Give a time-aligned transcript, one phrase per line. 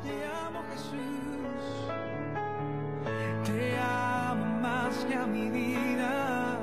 [0.00, 1.92] te amo Jesús.
[3.44, 6.58] Te amo más que a mi vida,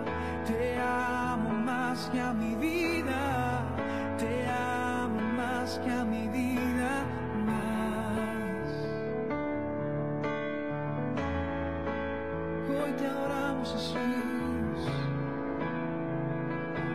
[0.47, 3.65] te amo más que a mi vida,
[4.17, 7.05] te amo más que a mi vida,
[7.45, 8.69] más.
[12.69, 14.91] Hoy te adoramos Jesús,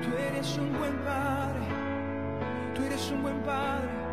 [0.03, 1.61] tú eres un buen Padre,
[2.75, 4.04] tú eres un buen Padre,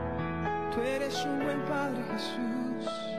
[0.74, 3.11] tú eres un buen Padre Jesús.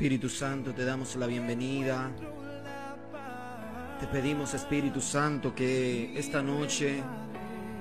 [0.00, 2.10] Espíritu Santo, te damos la bienvenida.
[4.00, 7.02] Te pedimos, Espíritu Santo, que esta noche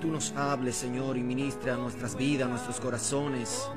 [0.01, 3.69] tú nos hables, Señor, y ministre a nuestras vidas, nuestros corazones.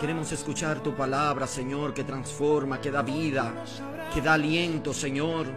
[0.00, 3.52] Queremos escuchar tu palabra, Señor, que transforma, que da vida,
[4.14, 5.48] que da aliento, Señor.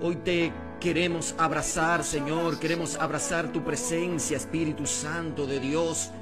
[0.00, 2.60] Hoy te queremos abrazar, Señor.
[2.60, 6.12] Queremos abrazar tu presencia, Espíritu Santo de Dios.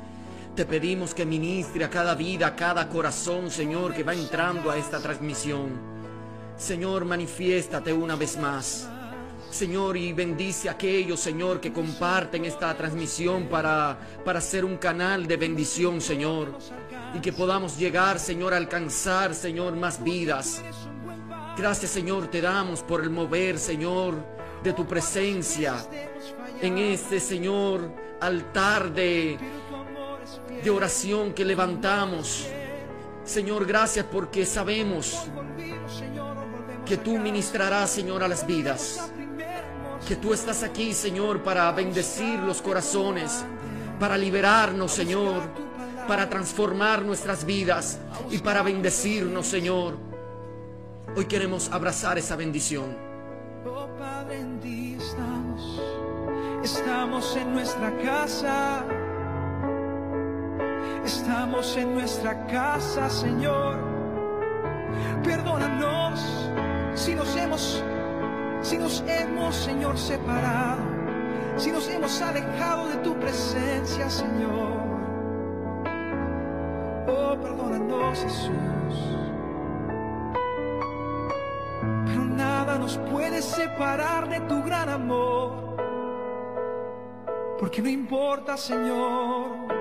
[0.61, 4.77] Te pedimos que ministre a cada vida, a cada corazón, Señor, que va entrando a
[4.77, 5.71] esta transmisión.
[6.59, 8.87] Señor, manifiéstate una vez más.
[9.51, 15.27] Señor, y bendice a aquellos, Señor, que comparten esta transmisión para, para ser un canal
[15.27, 16.59] de bendición, Señor.
[17.15, 20.63] Y que podamos llegar, Señor, a alcanzar, Señor, más vidas.
[21.57, 24.15] Gracias, Señor, te damos por el mover, Señor,
[24.63, 25.77] de tu presencia
[26.61, 27.91] en este, Señor,
[28.21, 29.39] altar de,
[30.63, 32.47] de oración que levantamos.
[33.25, 35.27] Señor, gracias porque sabemos
[36.85, 39.11] que tú ministrarás, Señor, a las vidas.
[40.07, 43.45] Que tú estás aquí, Señor, para bendecir los corazones,
[43.99, 45.43] para liberarnos, Señor,
[46.09, 47.99] para transformar nuestras vidas
[48.31, 49.97] y para bendecirnos, Señor.
[51.17, 52.97] Hoy queremos abrazar esa bendición.
[53.67, 53.89] Oh
[56.63, 58.85] estamos en nuestra casa,
[61.05, 63.79] estamos en nuestra casa, Señor.
[65.23, 66.21] Perdónanos
[66.95, 67.83] si nos hemos,
[68.63, 70.83] si nos hemos, Señor, separado,
[71.57, 74.81] si nos hemos alejado de tu presencia, Señor.
[77.09, 78.51] Oh, perdónanos, Jesús.
[82.07, 85.77] Pero nada nos puede separar de tu gran amor.
[87.59, 89.80] Porque no importa, Señor,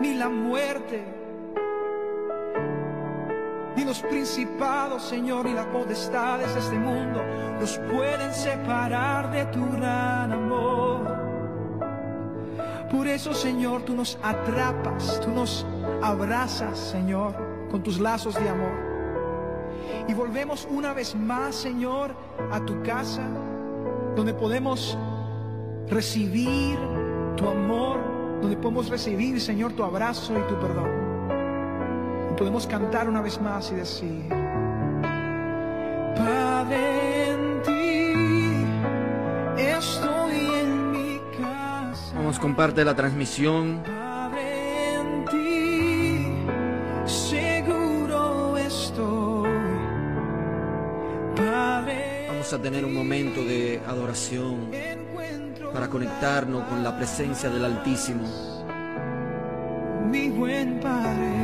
[0.00, 1.04] ni la muerte,
[3.76, 7.22] ni los principados, Señor, ni las potestades de este mundo
[7.60, 11.26] nos pueden separar de tu gran amor.
[12.90, 15.66] Por eso, Señor, tú nos atrapas, tú nos
[16.02, 17.34] abrazas, Señor,
[17.70, 18.72] con tus lazos de amor.
[20.08, 22.14] Y volvemos una vez más, Señor,
[22.52, 23.22] a tu casa,
[24.14, 24.96] donde podemos
[25.88, 26.78] recibir
[27.36, 27.98] tu amor,
[28.40, 30.90] donde podemos recibir, Señor, tu abrazo y tu perdón.
[32.32, 34.28] Y podemos cantar una vez más y decir,
[36.16, 38.12] Padre, en ti
[39.62, 42.12] estoy en mi casa.
[42.14, 43.82] Vamos, comparte la transmisión.
[43.84, 46.26] Padre, en ti
[47.04, 49.50] seguro estoy.
[51.36, 54.70] Padre, Vamos a tener un momento de adoración
[55.76, 58.26] para conectarnos con la presencia del Altísimo.
[60.10, 61.35] mi buen Padre.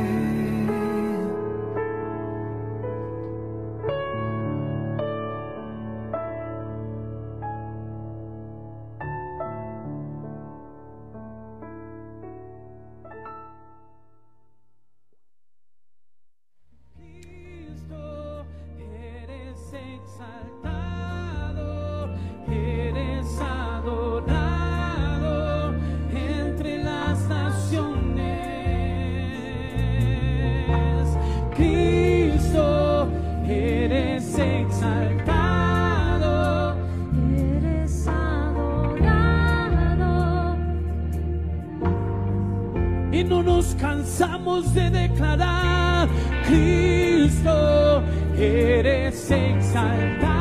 [43.63, 46.09] Nos cansamos de declarar,
[46.45, 48.03] Cristo,
[48.37, 50.32] eres exaltado.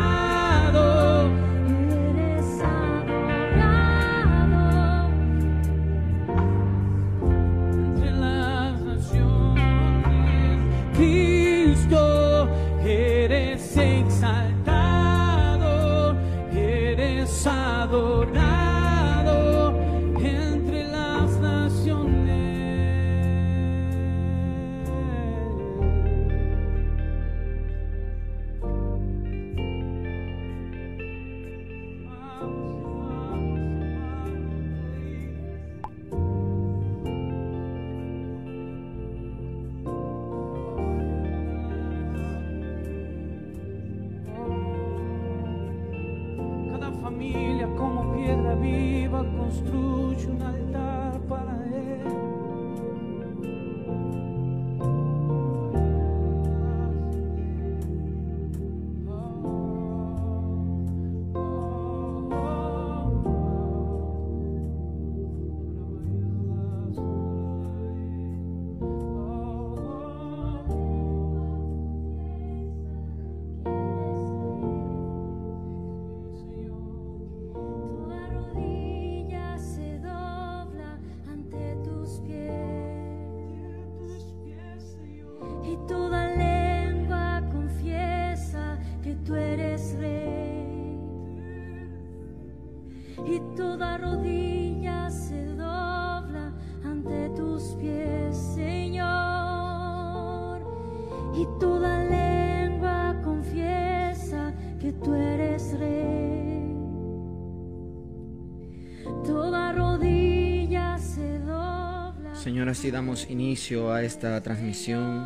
[112.82, 115.25] Así damos inicio a esta transmisión,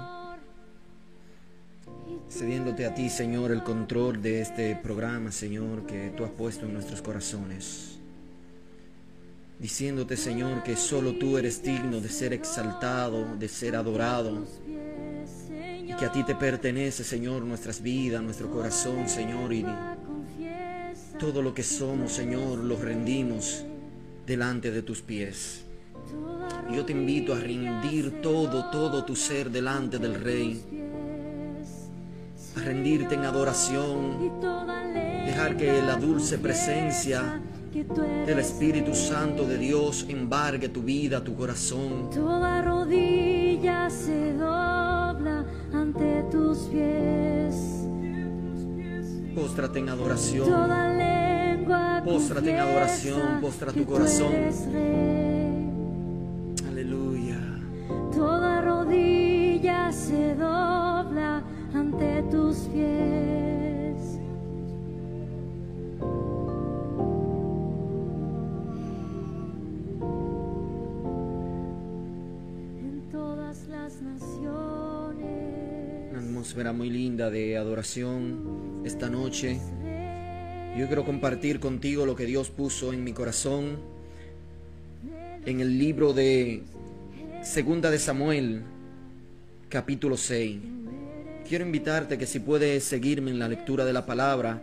[2.28, 6.74] cediéndote a ti, Señor, el control de este programa, Señor, que tú has puesto en
[6.74, 7.98] nuestros corazones.
[9.58, 16.04] Diciéndote, Señor, que solo tú eres digno de ser exaltado, de ser adorado, y que
[16.04, 19.64] a ti te pertenece, Señor, nuestras vidas, nuestro corazón, Señor, y
[21.18, 23.64] todo lo que somos, Señor, lo rendimos
[24.26, 25.65] delante de tus pies.
[26.72, 30.62] Yo te invito a rendir todo, todo tu ser delante del Rey,
[32.56, 34.40] a rendirte en adoración,
[35.26, 37.40] dejar que la dulce presencia
[38.26, 42.10] del Espíritu Santo de Dios embargue tu vida, tu corazón.
[42.10, 47.54] Toda rodilla se dobla ante tus pies.
[49.34, 50.48] Póstrate en adoración.
[52.04, 54.32] Póstrate en adoración, postra tu corazón.
[60.06, 61.42] Se dobla
[61.74, 64.20] ante tus pies.
[72.78, 75.26] En todas las naciones.
[76.12, 79.58] Una atmósfera muy linda de adoración esta noche.
[80.78, 83.78] Yo quiero compartir contigo lo que Dios puso en mi corazón
[85.46, 86.62] en el libro de
[87.42, 88.62] Segunda de Samuel,
[89.68, 90.58] capítulo 6.
[91.48, 94.62] Quiero invitarte que si puedes seguirme en la lectura de la palabra,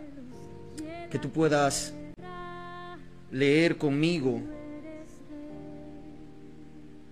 [1.10, 1.92] que tú puedas
[3.30, 4.40] leer conmigo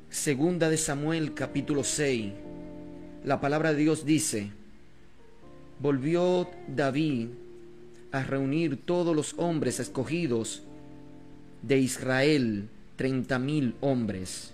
[0.08, 2.32] Segunda de Samuel, capítulo 6.
[3.25, 4.50] La palabra de Dios dice,
[5.78, 7.28] volvió David
[8.11, 10.62] a reunir todos los hombres escogidos
[11.62, 14.51] de Israel, 30 mil hombres.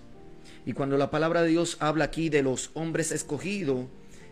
[0.69, 3.87] Y cuando la palabra de Dios habla aquí de los hombres escogidos,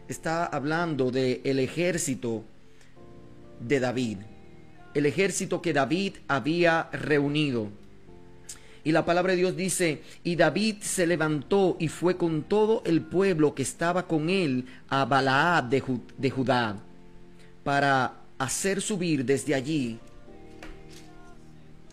[0.08, 2.44] está hablando del el ejército
[3.60, 4.20] de David,
[4.94, 7.70] el ejército que David había reunido.
[8.84, 13.02] Y la palabra de Dios dice, y David se levantó y fue con todo el
[13.02, 15.84] pueblo que estaba con él a Balaad de,
[16.20, 16.78] de Judá,
[17.64, 19.98] para hacer subir desde allí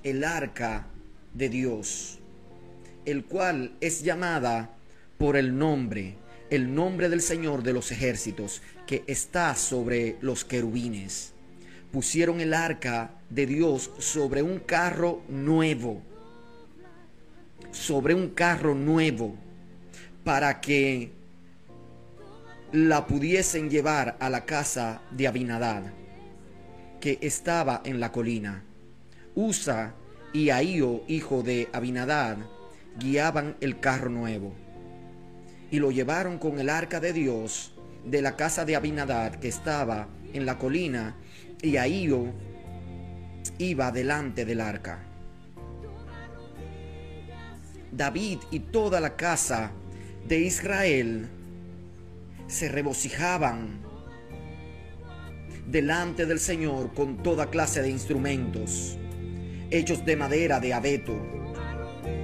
[0.03, 0.87] el arca
[1.33, 2.19] de Dios,
[3.07, 4.71] el cual es llamada
[5.19, 6.17] por el nombre,
[6.51, 11.33] el nombre del Señor de los ejércitos, que está sobre los querubines.
[11.93, 16.03] Pusieron el arca de Dios sobre un carro nuevo,
[17.71, 19.35] sobre un carro nuevo,
[20.25, 21.11] para que
[22.73, 25.85] la pudiesen llevar a la casa de Abinadad,
[27.01, 28.65] que estaba en la colina.
[29.37, 29.95] Usa
[30.33, 32.39] y Ahío, hijo de Abinadad,
[32.99, 34.55] guiaban el carro nuevo.
[35.71, 37.75] Y lo llevaron con el arca de Dios
[38.05, 41.17] de la casa de Abinadad que estaba en la colina,
[41.63, 42.27] y Ahío
[43.59, 44.99] iba delante del arca.
[47.93, 49.71] David y toda la casa
[50.27, 51.29] de Israel
[52.49, 53.81] se regocijaban
[55.67, 58.99] delante del Señor con toda clase de instrumentos
[59.71, 61.44] hechos de madera de abeto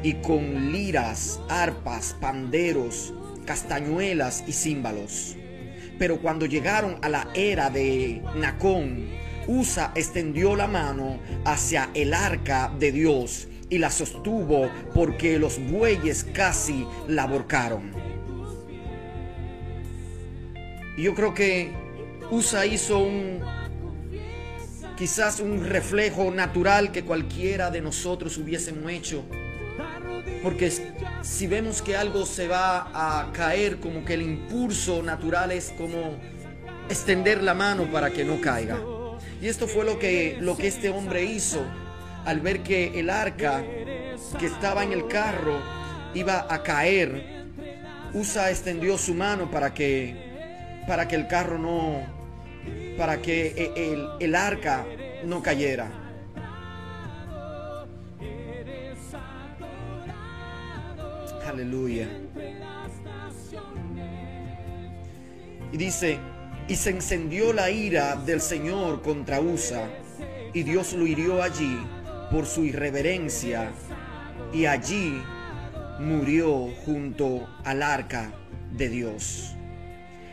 [0.03, 3.13] y con liras, arpas, panderos,
[3.45, 5.37] castañuelas y címbalos.
[5.99, 9.09] Pero cuando llegaron a la era de Nacón,
[9.47, 16.25] Usa extendió la mano hacia el arca de Dios y la sostuvo porque los bueyes
[16.25, 17.93] casi la borcaron.
[20.97, 21.73] Yo creo que
[22.31, 23.41] Usa hizo un
[24.97, 29.25] quizás un reflejo natural que cualquiera de nosotros hubiésemos hecho.
[30.43, 30.73] Porque
[31.23, 36.17] si vemos que algo se va a caer, como que el impulso natural es como
[36.89, 38.79] extender la mano para que no caiga.
[39.41, 41.63] Y esto fue lo que, lo que este hombre hizo
[42.25, 43.63] al ver que el arca
[44.39, 45.59] que estaba en el carro
[46.15, 47.47] iba a caer.
[48.13, 52.03] Usa extendió su mano para que, para que el carro no,
[52.99, 54.85] para que e, el, el arca
[55.25, 56.10] no cayera.
[61.61, 62.09] Aleluya.
[65.71, 66.19] Y dice,
[66.67, 69.87] y se encendió la ira del Señor contra Usa,
[70.55, 71.79] y Dios lo hirió allí
[72.31, 73.73] por su irreverencia,
[74.55, 75.23] y allí
[75.99, 78.33] murió junto al arca
[78.73, 79.55] de Dios.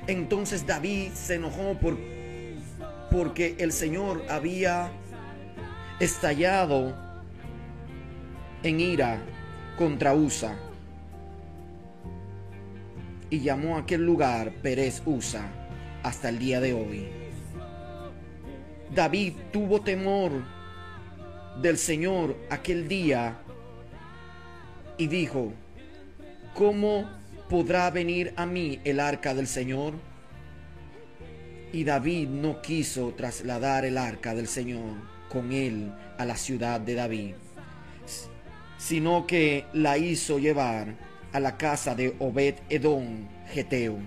[0.08, 1.98] Entonces David se enojó por,
[3.12, 4.94] porque el Señor había
[6.00, 6.96] estallado
[8.64, 9.22] en ira
[9.78, 10.58] contra Usa
[13.30, 15.50] y llamó a aquel lugar Pérez Usa
[16.04, 17.08] hasta el día de hoy.
[18.94, 20.32] David tuvo temor
[21.62, 23.38] del Señor aquel día
[24.98, 25.52] y dijo,
[26.54, 27.10] ¿cómo
[27.50, 29.94] podrá venir a mí el arca del Señor?
[31.74, 34.96] Y David no quiso trasladar el arca del Señor
[35.30, 37.36] con él a la ciudad de David,
[38.78, 43.98] sino que la hizo llevar a la casa de Obed Edom, Geteo.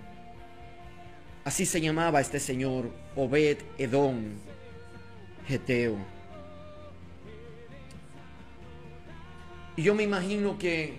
[1.45, 4.25] Así se llamaba este señor, Obed Edom,
[5.47, 5.97] Geteo.
[9.77, 10.99] Y yo me imagino que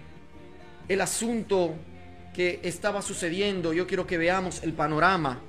[0.87, 1.75] el asunto
[2.33, 5.41] que estaba sucediendo, yo quiero que veamos el panorama,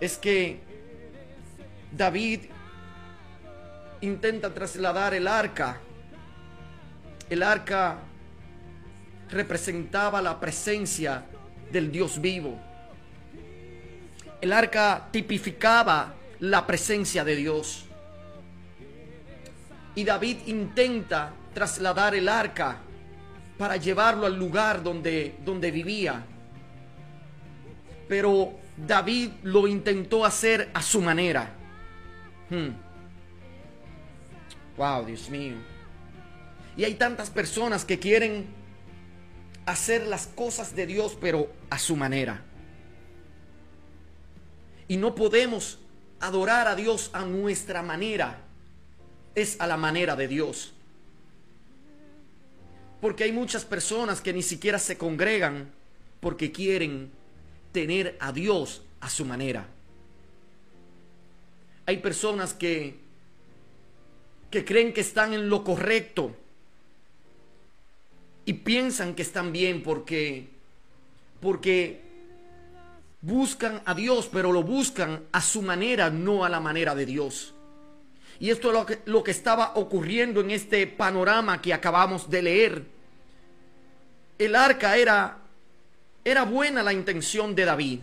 [0.00, 0.60] es que
[1.92, 2.40] David
[4.00, 5.80] intenta trasladar el arca.
[7.28, 7.98] El arca
[9.30, 11.24] representaba la presencia
[11.70, 12.58] del Dios vivo.
[14.40, 17.84] El arca tipificaba la presencia de Dios.
[19.94, 22.78] Y David intenta trasladar el arca
[23.58, 26.24] para llevarlo al lugar donde, donde vivía.
[28.08, 31.50] Pero David lo intentó hacer a su manera.
[32.48, 32.70] Hmm.
[34.76, 35.56] Wow, Dios mío.
[36.76, 38.59] Y hay tantas personas que quieren
[39.70, 42.42] hacer las cosas de Dios, pero a su manera.
[44.88, 45.78] Y no podemos
[46.20, 48.40] adorar a Dios a nuestra manera.
[49.34, 50.72] Es a la manera de Dios.
[53.00, 55.70] Porque hay muchas personas que ni siquiera se congregan
[56.20, 57.10] porque quieren
[57.72, 59.66] tener a Dios a su manera.
[61.86, 62.98] Hay personas que
[64.50, 66.34] que creen que están en lo correcto
[68.50, 70.48] y piensan que están bien porque
[71.40, 72.00] porque
[73.20, 77.54] buscan a Dios, pero lo buscan a su manera, no a la manera de Dios.
[78.40, 82.42] Y esto es lo que, lo que estaba ocurriendo en este panorama que acabamos de
[82.42, 82.84] leer.
[84.36, 85.38] El arca era
[86.24, 88.00] era buena la intención de David,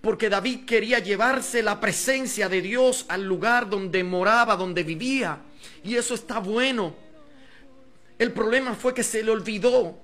[0.00, 5.38] porque David quería llevarse la presencia de Dios al lugar donde moraba, donde vivía,
[5.84, 7.06] y eso está bueno.
[8.18, 9.96] El problema fue que se le olvidó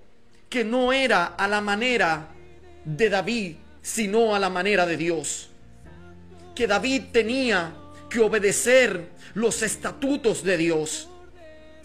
[0.49, 2.28] que no era a la manera
[2.85, 5.50] de David, sino a la manera de Dios.
[6.54, 7.75] Que David tenía
[8.09, 11.09] que obedecer los estatutos de Dios.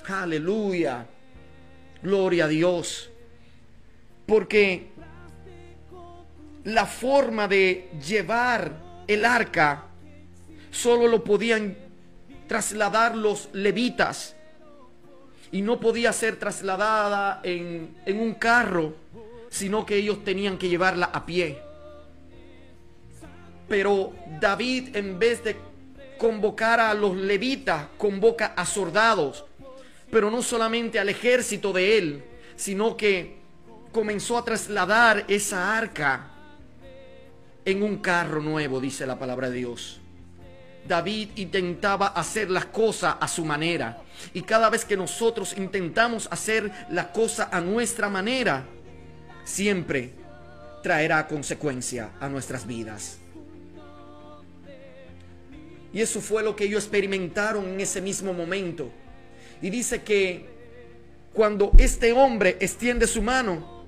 [0.07, 1.07] Aleluya.
[2.03, 3.09] Gloria a Dios.
[4.27, 4.89] Porque
[6.65, 9.85] la forma de llevar el arca
[10.69, 11.75] solo lo podían
[12.47, 14.35] trasladar los levitas
[15.51, 18.93] y no podía ser trasladada en, en, un carro,
[19.49, 21.59] sino que ellos tenían que llevarla a pie.
[23.67, 25.55] Pero David, en vez de
[26.17, 29.45] convocar a los levitas, convoca a soldados,
[30.11, 32.23] pero no solamente al ejército de él,
[32.55, 33.37] sino que
[33.91, 36.31] comenzó a trasladar esa arca
[37.65, 39.99] en un carro nuevo, dice la palabra de Dios.
[40.87, 44.01] David intentaba hacer las cosas a su manera.
[44.33, 48.65] Y cada vez que nosotros intentamos hacer la cosa a nuestra manera,
[49.43, 50.11] siempre
[50.83, 53.17] traerá consecuencia a nuestras vidas.
[55.91, 58.91] Y eso fue lo que ellos experimentaron en ese mismo momento.
[59.61, 60.45] Y dice que
[61.33, 63.85] cuando este hombre extiende su mano,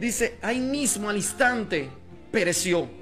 [0.00, 1.88] dice, ahí mismo al instante,
[2.30, 3.01] pereció.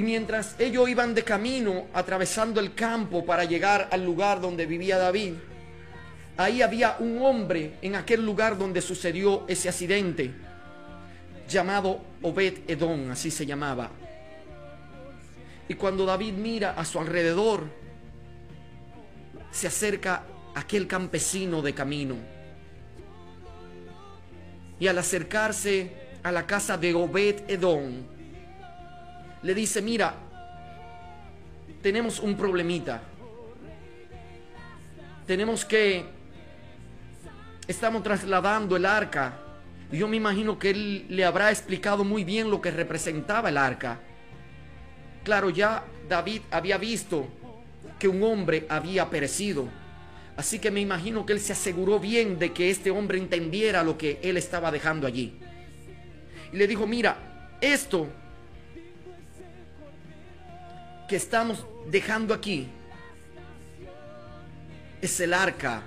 [0.00, 4.96] Y mientras ellos iban de camino atravesando el campo para llegar al lugar donde vivía
[4.96, 5.34] David,
[6.38, 10.30] ahí había un hombre en aquel lugar donde sucedió ese accidente,
[11.46, 13.90] llamado Obed Edom, así se llamaba.
[15.68, 17.64] Y cuando David mira a su alrededor,
[19.50, 20.22] se acerca
[20.54, 22.16] aquel campesino de camino
[24.78, 28.19] y al acercarse a la casa de Obed Edom,
[29.42, 30.14] le dice, mira,
[31.82, 33.02] tenemos un problemita.
[35.26, 36.04] Tenemos que,
[37.66, 39.38] estamos trasladando el arca.
[39.92, 44.00] Yo me imagino que él le habrá explicado muy bien lo que representaba el arca.
[45.24, 47.26] Claro, ya David había visto
[47.98, 49.68] que un hombre había perecido
[50.40, 53.98] Así que me imagino que él se aseguró bien de que este hombre entendiera lo
[53.98, 55.38] que él estaba dejando allí.
[56.50, 58.08] Y le dijo, mira, esto
[61.10, 62.68] que estamos dejando aquí
[65.02, 65.82] es el arca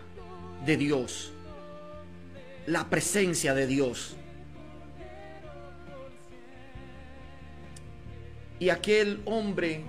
[0.66, 1.32] de Dios,
[2.66, 4.18] la presencia de Dios.
[8.60, 9.86] Y aquel hombre,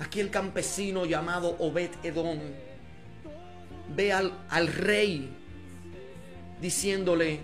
[0.00, 2.38] aquel campesino llamado Obed Edom,
[3.96, 5.30] ve al, al rey
[6.60, 7.40] diciéndole,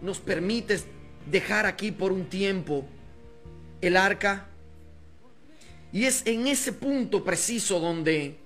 [0.00, 0.88] nos permites
[1.24, 2.84] dejar aquí por un tiempo
[3.80, 4.48] el arca.
[5.92, 8.38] Y es en ese punto preciso donde,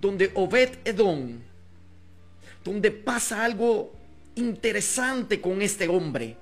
[0.00, 1.38] donde Obed Edom,
[2.64, 3.92] donde pasa algo
[4.34, 6.36] interesante con este hombre.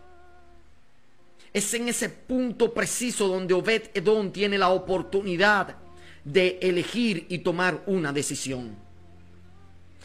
[1.52, 5.76] Es en ese punto preciso donde Obed Edom tiene la oportunidad
[6.24, 8.90] de elegir y tomar una decisión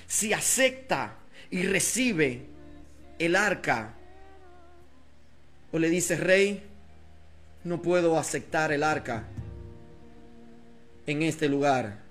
[0.08, 1.16] si acepta
[1.50, 2.46] y recibe
[3.20, 3.94] el arca,
[5.72, 6.64] o le dice, rey,
[7.64, 9.26] no puedo aceptar el arca
[11.06, 12.04] en este lugar.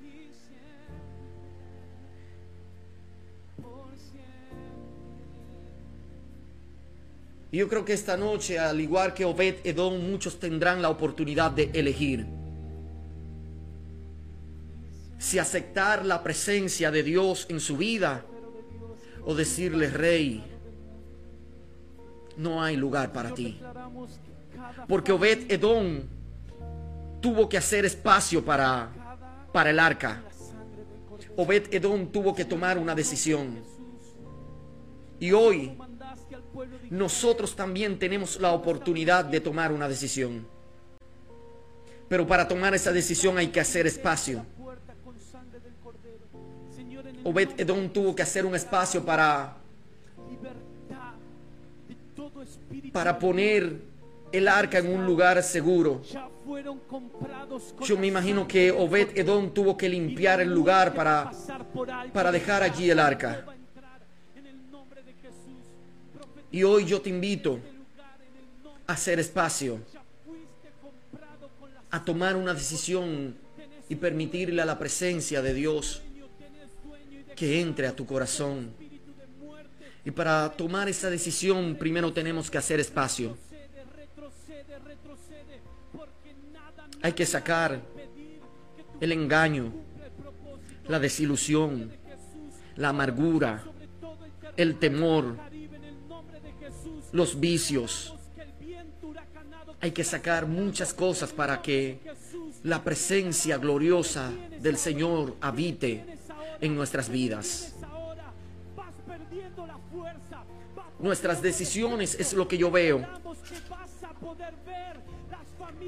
[7.50, 11.52] Y yo creo que esta noche, al igual que Obed Edom, muchos tendrán la oportunidad
[11.52, 12.26] de elegir
[15.24, 18.26] si aceptar la presencia de Dios en su vida
[19.24, 20.44] o decirle, rey,
[22.36, 23.58] no hay lugar para ti.
[24.86, 26.02] Porque Obed Edom
[27.24, 28.90] tuvo que hacer espacio para,
[29.50, 30.22] para el arca.
[31.38, 33.64] Obed Edom tuvo que tomar una decisión.
[35.18, 35.78] Y hoy
[36.90, 40.46] nosotros también tenemos la oportunidad de tomar una decisión.
[42.10, 44.44] Pero para tomar esa decisión hay que hacer espacio.
[47.24, 49.56] Obed Edom tuvo que hacer un espacio para
[52.92, 53.80] para poner
[54.30, 56.02] el arca en un lugar seguro.
[57.84, 59.16] Yo me imagino que Obed.
[59.16, 61.30] Edom tuvo que limpiar el lugar para,
[62.12, 63.44] para dejar allí el arca.
[66.50, 67.74] Y hoy yo te invito este
[68.86, 69.80] a hacer espacio,
[71.90, 73.36] a tomar una decisión
[73.88, 76.02] y permitirle a la presencia de Dios
[77.34, 78.72] que entre a tu corazón.
[80.04, 83.36] Y para tomar esa decisión primero tenemos que hacer espacio.
[87.04, 87.82] Hay que sacar
[88.98, 89.74] el engaño,
[90.88, 91.92] la desilusión,
[92.76, 93.62] la amargura,
[94.56, 95.36] el temor,
[97.12, 98.14] los vicios.
[99.82, 102.00] Hay que sacar muchas cosas para que
[102.62, 106.06] la presencia gloriosa del Señor habite
[106.62, 107.74] en nuestras vidas.
[110.98, 113.06] Nuestras decisiones es lo que yo veo,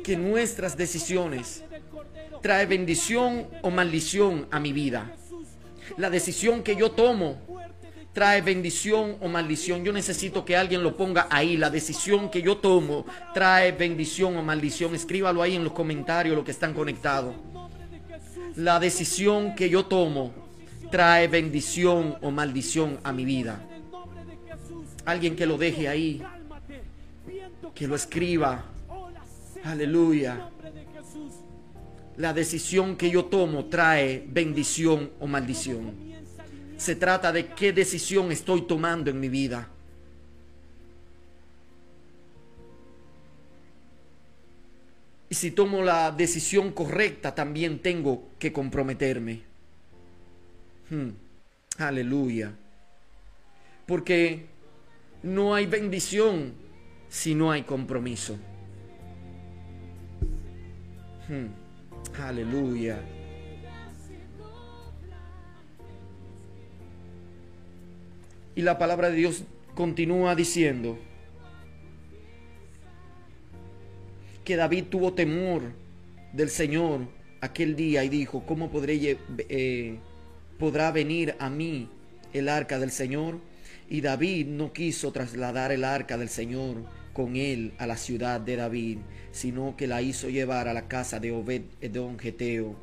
[0.03, 1.63] que nuestras decisiones
[2.43, 5.13] trae bendición o maldición a mi vida.
[5.97, 7.39] La decisión que yo tomo
[8.17, 9.85] trae bendición o maldición.
[9.85, 11.59] Yo necesito que alguien lo ponga ahí.
[11.59, 13.05] La decisión que yo tomo
[13.35, 14.95] trae bendición o maldición.
[14.95, 17.35] Escríbalo ahí en los comentarios lo que están conectados.
[18.57, 20.33] La decisión que yo tomo
[20.91, 23.61] trae bendición o maldición a mi vida.
[25.05, 26.23] Alguien que lo deje ahí,
[27.75, 28.65] que lo escriba.
[29.66, 30.48] Aleluya.
[32.18, 35.92] La decisión que yo tomo trae bendición o maldición.
[36.76, 39.68] Se trata de qué decisión estoy tomando en mi vida.
[45.29, 49.42] Y si tomo la decisión correcta, también tengo que comprometerme.
[50.88, 51.11] Hmm.
[51.79, 52.52] Aleluya.
[53.85, 54.46] Porque
[55.24, 56.55] no hay bendición
[57.09, 58.38] si no hay compromiso.
[61.29, 61.49] Hmm.
[62.23, 63.01] Aleluya.
[68.55, 70.99] Y la palabra de Dios continúa diciendo
[74.45, 75.62] que David tuvo temor
[76.33, 77.01] del Señor
[77.41, 79.99] aquel día y dijo, ¿cómo eh,
[80.59, 81.91] podrá venir a mí
[82.33, 83.41] el arca del Señor?
[83.91, 86.77] Y David no quiso trasladar el arca del Señor
[87.16, 88.98] con él a la ciudad de David,
[89.33, 92.76] sino que la hizo llevar a la casa de Obed Edom Geteo.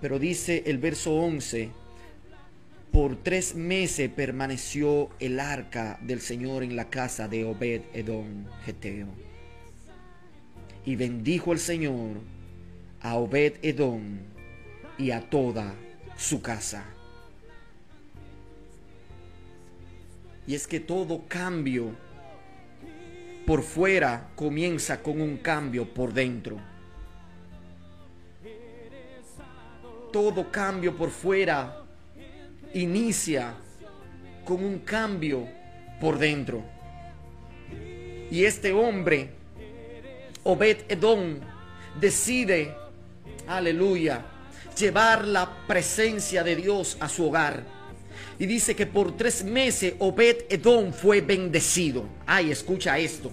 [0.00, 1.70] Pero dice el verso 11,
[2.90, 9.06] por tres meses permaneció el arca del Señor en la casa de Obed Edom Geteo.
[10.84, 12.16] Y bendijo el Señor
[13.00, 14.18] a Obed Edom
[14.98, 15.72] y a toda
[16.16, 16.84] su casa.
[20.48, 21.92] Y es que todo cambio
[23.46, 26.56] por fuera comienza con un cambio por dentro.
[30.12, 31.82] Todo cambio por fuera
[32.74, 33.54] inicia
[34.44, 35.48] con un cambio
[36.00, 36.62] por dentro.
[38.30, 39.30] Y este hombre,
[40.44, 41.38] Obed Edom,
[42.00, 42.74] decide,
[43.46, 44.24] aleluya,
[44.78, 47.62] llevar la presencia de Dios a su hogar.
[48.42, 52.08] Y dice que por tres meses Obed Edom fue bendecido.
[52.26, 53.30] Ay, escucha esto.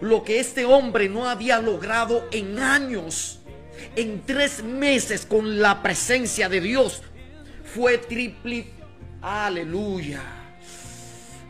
[0.00, 3.38] Lo que este hombre no había logrado en años,
[3.94, 7.00] en tres meses con la presencia de Dios,
[7.62, 8.72] fue triple.
[9.22, 10.20] Aleluya.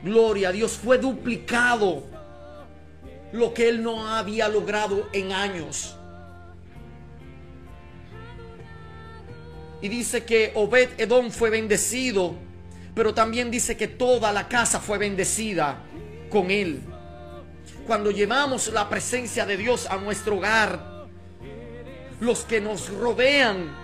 [0.02, 2.04] Gloria a Dios, fue duplicado
[3.32, 5.95] lo que él no había logrado en años.
[9.86, 12.34] Y dice que Obed Edom fue bendecido,
[12.92, 15.80] pero también dice que toda la casa fue bendecida
[16.28, 16.82] con él.
[17.86, 21.06] Cuando llevamos la presencia de Dios a nuestro hogar,
[22.18, 23.76] los que nos rodean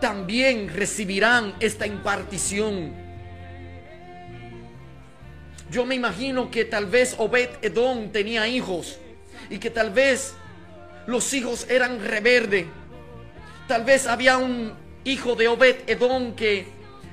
[0.00, 2.94] también recibirán esta impartición.
[5.70, 8.98] Yo me imagino que tal vez Obed Edom tenía hijos
[9.50, 10.32] y que tal vez
[11.06, 12.64] los hijos eran rebeldes.
[13.68, 16.66] Tal vez había un hijo de Obed Edom que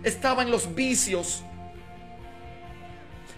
[0.04, 1.44] estaba en los vicios.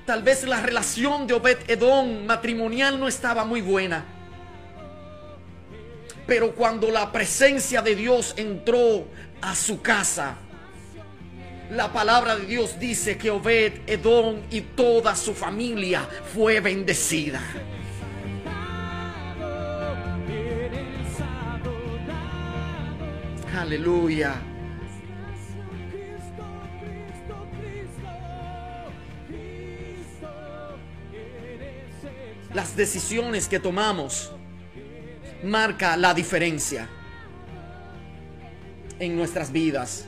[0.06, 4.06] Tal vez la relación de Obed Edom matrimonial no estaba muy buena.
[6.28, 9.06] Pero cuando la presencia de Dios entró
[9.42, 10.36] a su casa,
[11.72, 17.42] la palabra de Dios dice que Obed Edom y toda su familia fue bendecida.
[23.56, 24.34] Aleluya.
[32.52, 34.32] Las decisiones que tomamos
[35.44, 36.90] marca la diferencia
[39.00, 40.06] en nuestras vidas.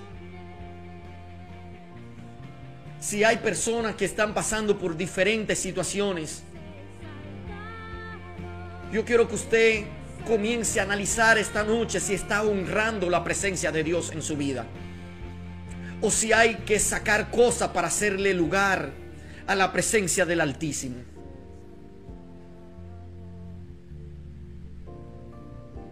[3.00, 6.42] Si hay personas que están pasando por diferentes situaciones,
[8.92, 9.86] yo quiero que usted
[10.26, 14.66] comience a analizar esta noche si está honrando la presencia de Dios en su vida.
[16.02, 18.92] O si hay que sacar cosas para hacerle lugar
[19.48, 20.98] a la presencia del Altísimo.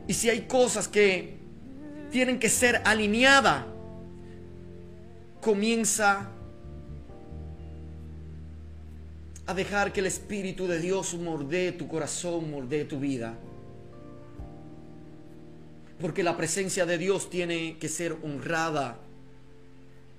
[0.08, 1.38] Y si hay cosas que
[2.12, 3.64] tienen que ser alineadas,
[5.42, 6.30] comienza
[9.46, 13.38] a dejar que el Espíritu de Dios mordee tu corazón, mordee tu vida.
[16.04, 18.98] Porque la presencia de Dios tiene que ser honrada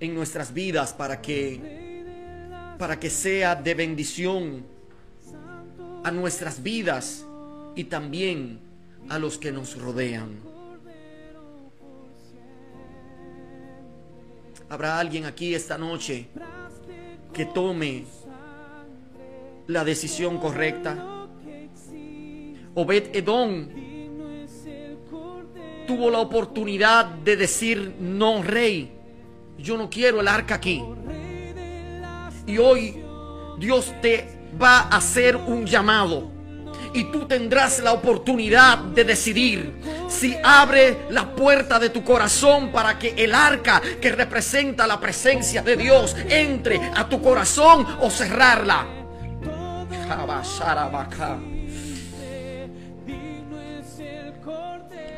[0.00, 1.60] en nuestras vidas para que
[2.78, 4.64] para que sea de bendición
[6.02, 7.26] a nuestras vidas
[7.76, 8.60] y también
[9.10, 10.38] a los que nos rodean.
[14.70, 16.28] Habrá alguien aquí esta noche
[17.30, 18.06] que tome
[19.66, 21.26] la decisión correcta.
[22.74, 23.83] Obed Edom
[25.86, 28.92] tuvo la oportunidad de decir, no, rey,
[29.58, 30.82] yo no quiero el arca aquí.
[32.46, 33.02] Y hoy
[33.58, 36.30] Dios te va a hacer un llamado.
[36.92, 42.98] Y tú tendrás la oportunidad de decidir si abre la puerta de tu corazón para
[42.98, 48.86] que el arca que representa la presencia de Dios entre a tu corazón o cerrarla.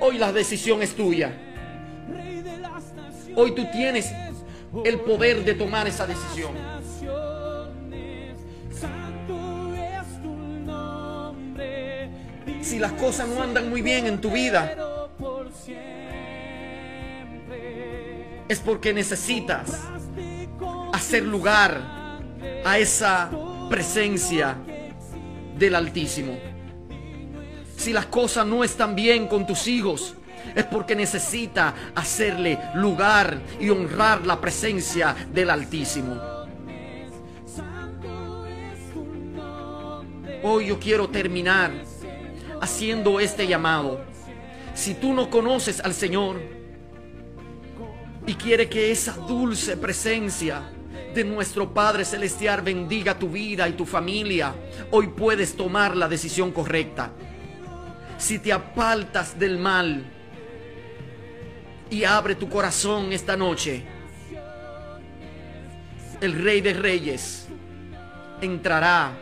[0.00, 1.32] Hoy la decisión es tuya.
[3.34, 4.12] Hoy tú tienes
[4.84, 6.52] el poder de tomar esa decisión.
[12.62, 14.76] Si las cosas no andan muy bien en tu vida,
[18.48, 19.82] es porque necesitas
[20.92, 21.80] hacer lugar
[22.64, 23.30] a esa
[23.70, 24.56] presencia
[25.56, 26.55] del Altísimo.
[27.86, 30.16] Si las cosas no están bien con tus hijos,
[30.56, 36.20] es porque necesita hacerle lugar y honrar la presencia del Altísimo.
[40.42, 41.70] Hoy yo quiero terminar
[42.60, 44.00] haciendo este llamado.
[44.74, 46.40] Si tú no conoces al Señor
[48.26, 50.72] y quiere que esa dulce presencia
[51.14, 54.56] de nuestro Padre Celestial bendiga tu vida y tu familia,
[54.90, 57.12] hoy puedes tomar la decisión correcta.
[58.18, 60.04] Si te apartas del mal
[61.90, 63.84] y abre tu corazón esta noche,
[66.20, 67.46] el Rey de Reyes
[68.40, 69.12] entrará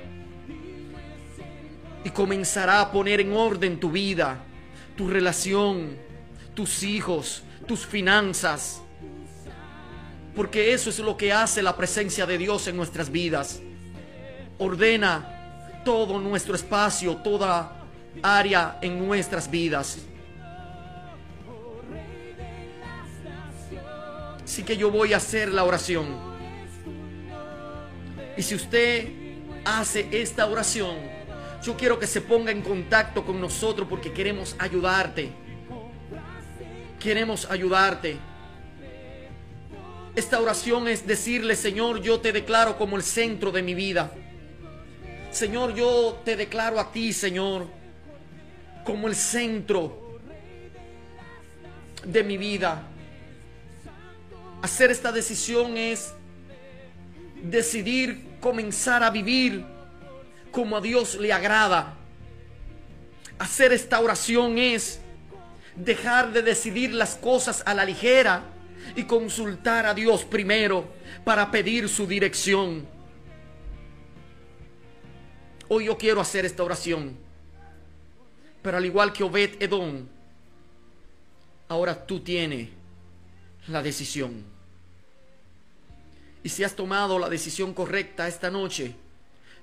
[2.05, 4.45] y comenzará a poner en orden tu vida,
[4.97, 5.97] tu relación,
[6.55, 8.81] tus hijos, tus finanzas.
[10.37, 13.61] Porque eso es lo que hace la presencia de Dios en nuestras vidas.
[14.59, 17.84] Ordena todo nuestro espacio, toda
[18.23, 19.99] área en nuestras vidas.
[24.45, 26.07] Así que yo voy a hacer la oración.
[28.37, 29.09] Y si usted
[29.65, 30.97] hace esta oración,
[31.63, 35.31] yo quiero que se ponga en contacto con nosotros porque queremos ayudarte.
[37.01, 38.19] Queremos ayudarte.
[40.15, 44.13] Esta oración es decirle, Señor, yo te declaro como el centro de mi vida.
[45.31, 47.67] Señor, yo te declaro a ti, Señor,
[48.85, 50.19] como el centro
[52.05, 52.83] de mi vida.
[54.63, 56.13] Hacer esta decisión es
[57.43, 59.65] decidir comenzar a vivir
[60.51, 61.95] como a Dios le agrada.
[63.39, 65.01] Hacer esta oración es
[65.77, 68.43] dejar de decidir las cosas a la ligera
[68.95, 70.85] y consultar a Dios primero
[71.25, 72.87] para pedir su dirección.
[75.69, 77.17] Hoy yo quiero hacer esta oración.
[78.65, 80.07] Pero al igual que Obed Edom,
[81.69, 82.71] ahora tú tienes
[83.69, 84.43] la decisión.
[86.43, 88.97] Y si has tomado la decisión correcta esta noche,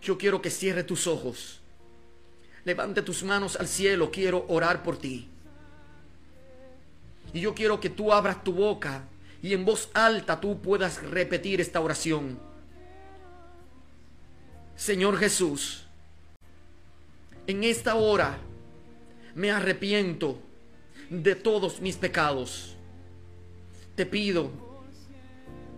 [0.04, 1.62] yo quiero que cierre tus ojos.
[2.64, 5.28] Levante tus manos al cielo, quiero orar por ti.
[7.34, 9.06] Y yo quiero que tú abras tu boca
[9.42, 12.38] y en voz alta tú puedas repetir esta oración.
[14.76, 15.88] Señor Jesús,
[17.48, 18.38] en esta hora
[19.36, 20.39] me arrepiento
[21.10, 22.76] de todos mis pecados.
[23.96, 24.52] Te pido,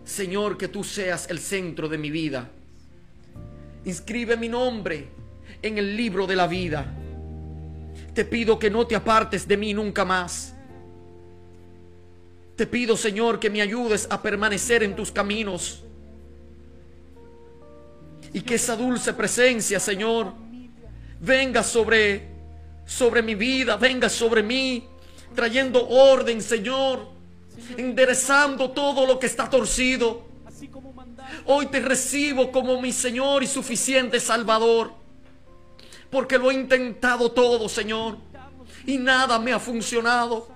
[0.06, 2.50] Señor, que tú seas el centro de mi vida.
[3.86, 5.10] Inscribe mi nombre
[5.62, 6.86] en el libro de la vida.
[8.14, 10.54] Te pido que no te apartes de mí nunca más.
[12.56, 15.84] Te pido, Señor, que me ayudes a permanecer en tus caminos.
[18.32, 20.34] Y que esa dulce presencia, Señor,
[21.20, 22.33] venga sobre
[22.86, 24.88] sobre mi vida, venga sobre mí,
[25.36, 27.08] trayendo orden, Señor,
[27.78, 30.26] enderezando todo lo que está torcido.
[31.46, 34.94] Hoy te recibo como mi Señor y suficiente Salvador,
[36.10, 38.18] porque lo he intentado todo, Señor,
[38.86, 40.48] y nada me ha funcionado.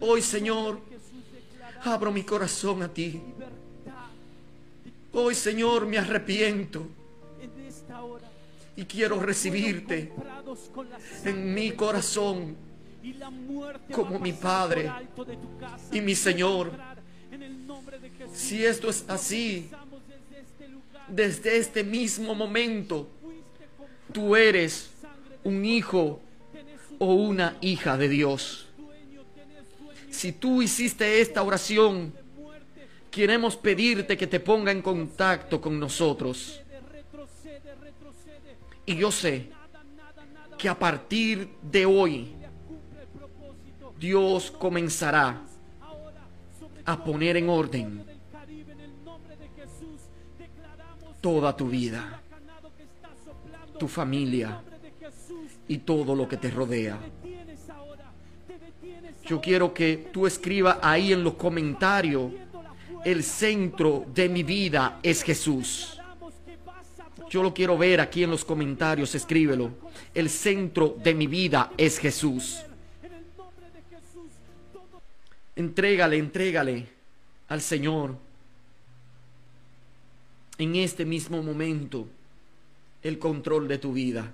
[0.00, 0.80] Hoy, Señor,
[1.84, 3.22] abro mi corazón a ti.
[5.12, 6.86] Hoy, Señor, me arrepiento
[8.76, 10.12] y quiero recibirte
[11.24, 12.56] en mi corazón
[13.92, 14.90] como mi Padre
[15.92, 16.72] y mi Señor.
[18.32, 19.68] Si esto es así,
[21.08, 23.08] desde este mismo momento,
[24.12, 24.90] tú eres
[25.44, 26.20] un hijo
[26.98, 28.66] o una hija de Dios.
[30.10, 32.12] Si tú hiciste esta oración,
[33.10, 36.60] queremos pedirte que te ponga en contacto con nosotros.
[38.86, 39.50] Y yo sé
[40.58, 42.34] que a partir de hoy
[43.98, 45.42] Dios comenzará
[46.84, 48.04] a poner en orden
[51.20, 52.20] toda tu vida,
[53.78, 54.62] tu familia
[55.66, 56.98] y todo lo que te rodea.
[59.24, 62.30] Yo quiero que tú escribas ahí en los comentarios,
[63.04, 65.98] el centro de mi vida es Jesús.
[67.30, 69.70] Yo lo quiero ver aquí en los comentarios, escríbelo.
[70.14, 72.60] El centro de mi vida es Jesús.
[75.56, 76.86] Entrégale, entrégale
[77.48, 78.16] al Señor
[80.58, 82.06] en este mismo momento
[83.02, 84.32] el control de tu vida.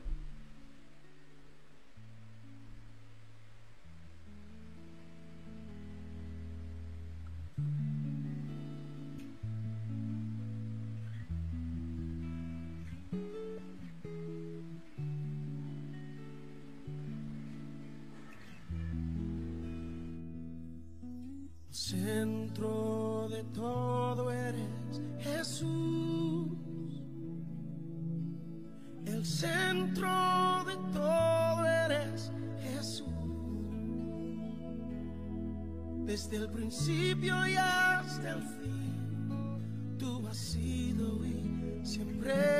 [21.90, 26.52] Centro de todo eres Jesús.
[29.04, 30.08] El centro
[30.68, 32.30] de todo eres
[32.62, 33.08] Jesús.
[36.06, 42.59] Desde el principio y hasta el fin, tú has sido y siempre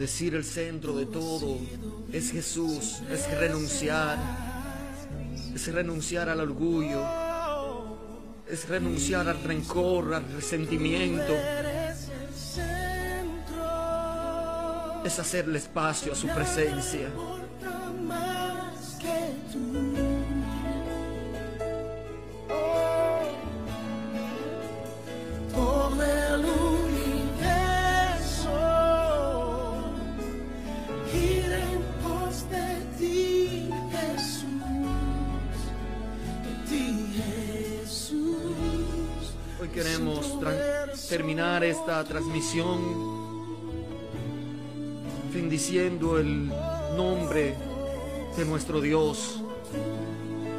[0.00, 1.58] Decir el centro de todo
[2.10, 4.16] es Jesús, es renunciar,
[5.54, 7.04] es renunciar al orgullo,
[8.48, 11.34] es renunciar al rencor, al resentimiento,
[15.04, 17.10] es hacerle espacio a su presencia.
[41.10, 42.78] Terminar esta transmisión
[45.34, 46.46] bendiciendo el
[46.96, 47.56] nombre
[48.36, 49.42] de nuestro Dios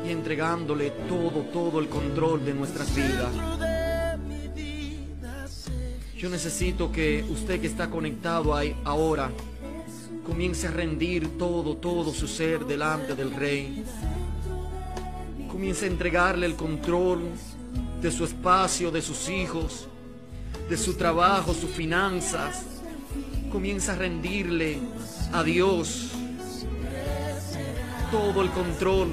[0.06, 3.34] y entregándole todo, todo el control de nuestras vidas.
[6.17, 9.32] Yo necesito que usted que está conectado ahí ahora
[10.28, 13.86] comience a rendir todo, todo su ser delante del Rey.
[15.50, 17.21] Comience a entregarle el control
[18.02, 19.88] de su espacio, de sus hijos,
[20.72, 22.63] de su trabajo, sus finanzas.
[23.52, 24.80] Comienza a rendirle
[25.34, 26.12] a Dios
[28.10, 29.10] todo el control.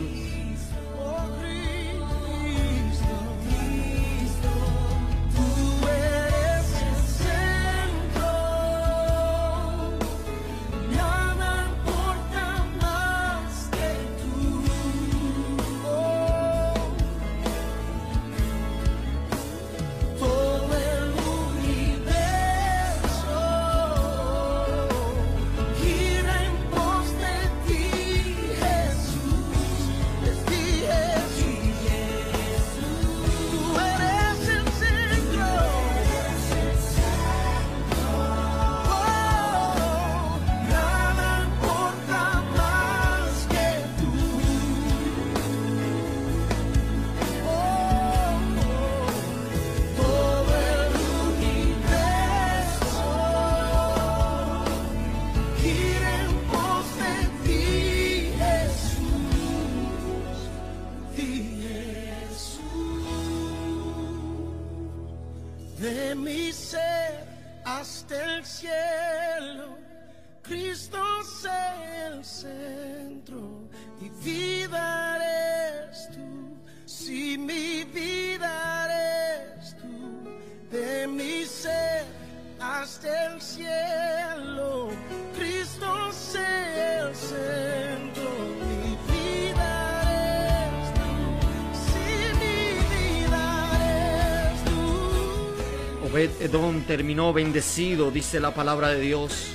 [96.19, 99.51] Obed Edom terminó bendecido, dice la palabra de Dios,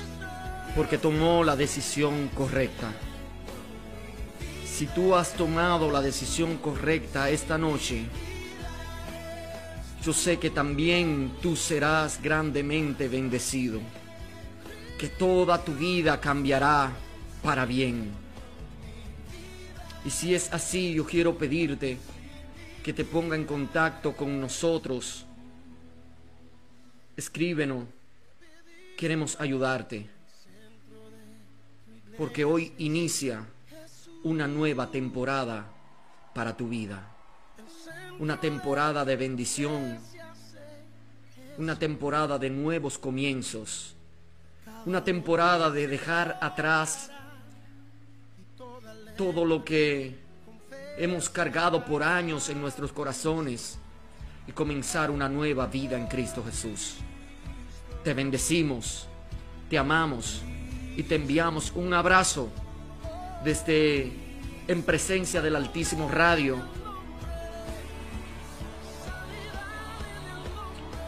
[0.77, 2.89] porque tomó la decisión correcta.
[4.65, 8.05] Si tú has tomado la decisión correcta esta noche,
[10.05, 13.81] yo sé que también tú serás grandemente bendecido,
[14.97, 16.93] que toda tu vida cambiará
[17.43, 18.09] para bien.
[20.05, 21.97] Y si es así, yo quiero pedirte
[22.81, 25.25] que te ponga en contacto con nosotros.
[27.15, 27.85] Escríbenos,
[28.97, 30.09] queremos ayudarte,
[32.17, 33.45] porque hoy inicia
[34.23, 35.67] una nueva temporada
[36.33, 37.07] para tu vida.
[38.17, 39.99] Una temporada de bendición,
[41.59, 43.95] una temporada de nuevos comienzos,
[44.87, 47.11] una temporada de dejar atrás
[49.15, 50.17] todo lo que
[50.97, 53.77] hemos cargado por años en nuestros corazones
[54.47, 56.95] y comenzar una nueva vida en Cristo Jesús.
[58.03, 59.07] Te bendecimos,
[59.69, 60.41] te amamos
[60.95, 62.49] y te enviamos un abrazo
[63.43, 64.11] desde
[64.67, 66.61] en presencia del Altísimo Radio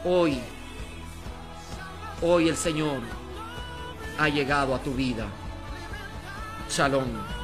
[0.07, 0.39] Hoy,
[2.21, 2.99] hoy el Señor
[4.19, 5.25] ha llegado a tu vida.
[6.69, 7.34] Shalom.